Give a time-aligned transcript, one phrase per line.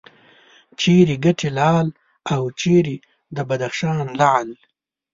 [0.79, 1.87] چیرې کټې لال
[2.33, 2.95] او چیرې
[3.35, 4.49] د بدخشان لعل.